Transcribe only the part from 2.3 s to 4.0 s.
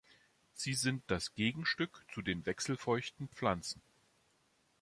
wechselfeuchten Pflanzen.